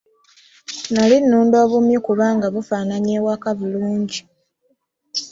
[0.93, 4.19] Nali nunda obumyu kubanga bufaananya ewaka bulungi.